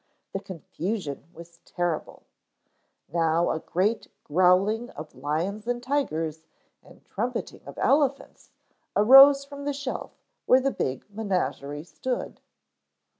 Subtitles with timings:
[0.33, 2.23] The confusion was terrible.
[3.13, 6.41] Now a great growling of lions and tigers
[6.81, 8.49] and trumpeting of elephants
[8.95, 12.39] arose from the shelf where the big menagerie stood.